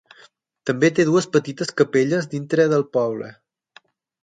[0.69, 3.31] També té dues petites capelles dintre del poble.